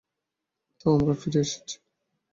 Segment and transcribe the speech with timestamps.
[0.79, 1.75] তো, আমরা ফিরে এসেছি?